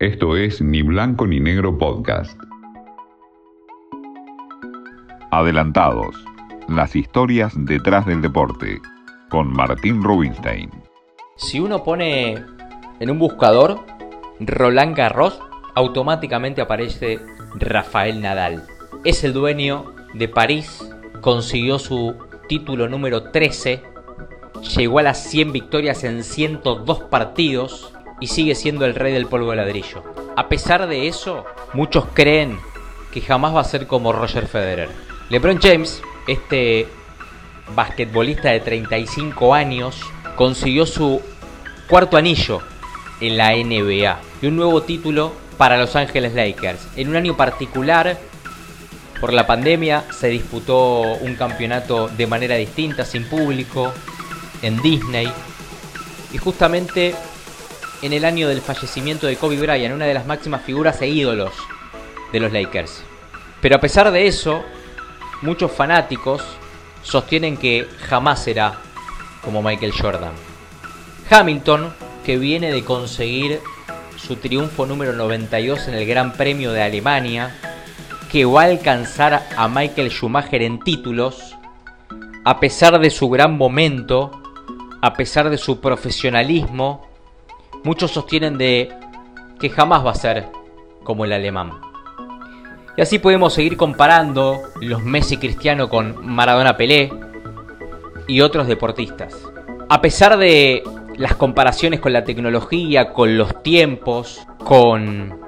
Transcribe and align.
Esto 0.00 0.34
es 0.34 0.62
Ni 0.62 0.80
Blanco 0.80 1.26
ni 1.26 1.40
Negro 1.40 1.76
Podcast. 1.76 2.40
Adelantados. 5.30 6.16
Las 6.70 6.96
historias 6.96 7.52
detrás 7.54 8.06
del 8.06 8.22
deporte. 8.22 8.80
Con 9.28 9.52
Martín 9.52 10.02
Rubinstein. 10.02 10.70
Si 11.36 11.60
uno 11.60 11.84
pone 11.84 12.42
en 12.98 13.10
un 13.10 13.18
buscador 13.18 13.84
Roland 14.40 14.96
Garros, 14.96 15.38
automáticamente 15.74 16.62
aparece 16.62 17.20
Rafael 17.56 18.22
Nadal. 18.22 18.64
Es 19.04 19.22
el 19.22 19.34
dueño 19.34 19.92
de 20.14 20.28
París, 20.28 20.82
consiguió 21.20 21.78
su 21.78 22.16
título 22.48 22.88
número 22.88 23.24
13, 23.24 23.82
llegó 24.78 25.00
a 25.00 25.02
las 25.02 25.22
100 25.24 25.52
victorias 25.52 26.04
en 26.04 26.24
102 26.24 27.00
partidos 27.10 27.92
y 28.20 28.28
sigue 28.28 28.54
siendo 28.54 28.84
el 28.84 28.94
rey 28.94 29.12
del 29.12 29.26
polvo 29.26 29.50
de 29.50 29.56
ladrillo. 29.56 30.04
A 30.36 30.48
pesar 30.48 30.86
de 30.86 31.08
eso, 31.08 31.44
muchos 31.72 32.04
creen 32.14 32.58
que 33.12 33.20
jamás 33.20 33.54
va 33.54 33.60
a 33.60 33.64
ser 33.64 33.86
como 33.86 34.12
Roger 34.12 34.46
Federer. 34.46 34.88
LeBron 35.30 35.58
James, 35.60 36.02
este 36.28 36.86
basquetbolista 37.74 38.50
de 38.50 38.60
35 38.60 39.54
años, 39.54 40.00
consiguió 40.36 40.86
su 40.86 41.20
cuarto 41.88 42.16
anillo 42.16 42.60
en 43.20 43.36
la 43.36 43.50
NBA 43.50 44.18
y 44.42 44.46
un 44.46 44.56
nuevo 44.56 44.82
título 44.82 45.32
para 45.56 45.76
Los 45.76 45.96
Ángeles 45.96 46.34
Lakers. 46.34 46.88
En 46.96 47.08
un 47.08 47.16
año 47.16 47.36
particular, 47.36 48.18
por 49.20 49.32
la 49.32 49.46
pandemia, 49.46 50.04
se 50.10 50.28
disputó 50.28 51.00
un 51.02 51.34
campeonato 51.34 52.08
de 52.08 52.26
manera 52.26 52.56
distinta, 52.56 53.04
sin 53.04 53.28
público, 53.28 53.92
en 54.62 54.80
Disney. 54.80 55.30
Y 56.32 56.38
justamente 56.38 57.14
en 58.02 58.12
el 58.12 58.24
año 58.24 58.48
del 58.48 58.60
fallecimiento 58.60 59.26
de 59.26 59.36
Kobe 59.36 59.56
Bryant, 59.58 59.94
una 59.94 60.06
de 60.06 60.14
las 60.14 60.26
máximas 60.26 60.62
figuras 60.62 61.00
e 61.02 61.08
ídolos 61.08 61.52
de 62.32 62.40
los 62.40 62.52
Lakers. 62.52 63.02
Pero 63.60 63.76
a 63.76 63.80
pesar 63.80 64.10
de 64.10 64.26
eso, 64.26 64.62
muchos 65.42 65.70
fanáticos 65.70 66.42
sostienen 67.02 67.56
que 67.56 67.86
jamás 68.08 68.42
será 68.42 68.78
como 69.42 69.62
Michael 69.62 69.92
Jordan. 69.92 70.32
Hamilton, 71.30 71.92
que 72.24 72.38
viene 72.38 72.72
de 72.72 72.84
conseguir 72.84 73.60
su 74.16 74.36
triunfo 74.36 74.86
número 74.86 75.12
92 75.12 75.88
en 75.88 75.94
el 75.94 76.06
Gran 76.06 76.32
Premio 76.32 76.72
de 76.72 76.82
Alemania, 76.82 77.54
que 78.30 78.44
va 78.44 78.62
a 78.62 78.66
alcanzar 78.66 79.46
a 79.56 79.68
Michael 79.68 80.10
Schumacher 80.10 80.62
en 80.62 80.80
títulos, 80.80 81.56
a 82.44 82.60
pesar 82.60 82.98
de 82.98 83.10
su 83.10 83.28
gran 83.28 83.56
momento, 83.56 84.30
a 85.02 85.14
pesar 85.14 85.50
de 85.50 85.58
su 85.58 85.80
profesionalismo, 85.80 87.09
muchos 87.84 88.10
sostienen 88.10 88.58
de 88.58 88.90
que 89.58 89.70
jamás 89.70 90.04
va 90.04 90.10
a 90.10 90.14
ser 90.14 90.48
como 91.04 91.24
el 91.24 91.32
alemán. 91.32 91.72
Y 92.96 93.02
así 93.02 93.18
podemos 93.18 93.54
seguir 93.54 93.76
comparando 93.76 94.60
los 94.80 95.02
Messi 95.02 95.36
Cristiano 95.36 95.88
con 95.88 96.26
Maradona 96.26 96.76
Pelé 96.76 97.12
y 98.26 98.40
otros 98.40 98.66
deportistas. 98.66 99.36
A 99.88 100.00
pesar 100.00 100.36
de 100.38 100.82
las 101.16 101.34
comparaciones 101.34 102.00
con 102.00 102.12
la 102.12 102.24
tecnología, 102.24 103.12
con 103.12 103.36
los 103.36 103.62
tiempos, 103.62 104.40
con 104.64 105.38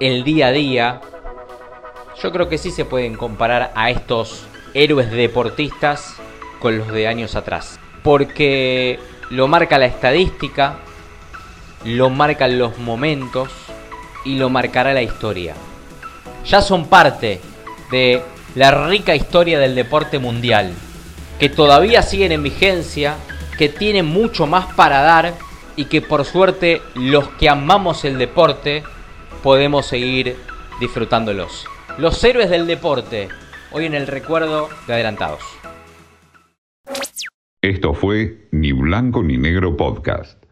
el 0.00 0.24
día 0.24 0.48
a 0.48 0.52
día, 0.52 1.00
yo 2.22 2.32
creo 2.32 2.48
que 2.48 2.58
sí 2.58 2.70
se 2.70 2.84
pueden 2.84 3.14
comparar 3.14 3.72
a 3.74 3.90
estos 3.90 4.46
héroes 4.74 5.10
deportistas 5.10 6.16
con 6.60 6.78
los 6.78 6.88
de 6.88 7.06
años 7.06 7.36
atrás. 7.36 7.78
Porque 8.02 8.98
lo 9.30 9.48
marca 9.48 9.78
la 9.78 9.86
estadística, 9.86 10.78
lo 11.84 12.10
marcan 12.10 12.58
los 12.58 12.78
momentos 12.78 13.50
y 14.24 14.36
lo 14.36 14.50
marcará 14.50 14.92
la 14.92 15.02
historia. 15.02 15.54
Ya 16.44 16.60
son 16.60 16.86
parte 16.86 17.40
de 17.90 18.22
la 18.54 18.70
rica 18.88 19.14
historia 19.14 19.58
del 19.58 19.74
deporte 19.74 20.18
mundial, 20.18 20.72
que 21.38 21.48
todavía 21.48 22.02
siguen 22.02 22.32
en 22.32 22.42
vigencia, 22.42 23.16
que 23.56 23.68
tienen 23.68 24.06
mucho 24.06 24.46
más 24.46 24.72
para 24.74 25.00
dar 25.02 25.34
y 25.76 25.84
que 25.86 26.02
por 26.02 26.24
suerte 26.24 26.82
los 26.94 27.28
que 27.30 27.48
amamos 27.48 28.04
el 28.04 28.18
deporte 28.18 28.82
podemos 29.42 29.86
seguir 29.86 30.36
disfrutándolos. 30.80 31.66
Los 31.98 32.22
héroes 32.24 32.50
del 32.50 32.66
deporte, 32.66 33.28
hoy 33.72 33.86
en 33.86 33.94
el 33.94 34.06
recuerdo 34.06 34.68
de 34.86 34.94
adelantados. 34.94 35.42
Esto 37.60 37.92
fue 37.92 38.48
Ni 38.52 38.72
Blanco 38.72 39.22
ni 39.22 39.36
Negro 39.36 39.76
Podcast. 39.76 40.47